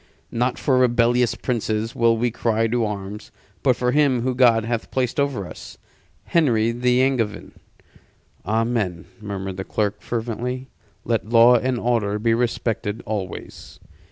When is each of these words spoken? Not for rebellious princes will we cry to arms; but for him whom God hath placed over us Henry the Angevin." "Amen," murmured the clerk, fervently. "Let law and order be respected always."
Not 0.31 0.57
for 0.57 0.79
rebellious 0.79 1.35
princes 1.35 1.93
will 1.95 2.17
we 2.17 2.31
cry 2.31 2.65
to 2.65 2.83
arms; 2.85 3.29
but 3.61 3.75
for 3.75 3.91
him 3.91 4.21
whom 4.23 4.35
God 4.35 4.65
hath 4.65 4.89
placed 4.89 5.19
over 5.19 5.45
us 5.45 5.77
Henry 6.23 6.71
the 6.71 7.03
Angevin." 7.03 7.51
"Amen," 8.43 9.05
murmured 9.21 9.57
the 9.57 9.63
clerk, 9.63 10.01
fervently. 10.01 10.69
"Let 11.05 11.29
law 11.29 11.53
and 11.55 11.77
order 11.77 12.17
be 12.17 12.33
respected 12.33 13.03
always." 13.05 13.79